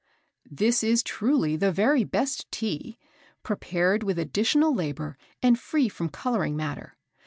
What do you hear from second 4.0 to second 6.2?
with additional labour and free from